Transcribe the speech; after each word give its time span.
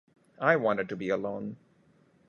I 0.39 0.55
wanted 0.55 0.89
to 0.89 0.95
be 0.95 1.09
alone. 1.09 1.57